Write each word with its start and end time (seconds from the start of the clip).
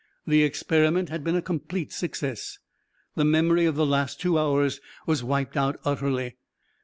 The 0.25 0.41
experiment 0.41 1.09
had 1.09 1.23
been 1.23 1.35
a 1.35 1.43
complete 1.43 1.91
success. 1.93 2.57
The 3.13 3.23
memory 3.23 3.67
of 3.67 3.75
the 3.75 3.85
last 3.85 4.19
two 4.19 4.39
hours 4.39 4.81
was 5.05 5.23
wiped 5.23 5.55
out 5.55 5.79
utterly. 5.85 6.37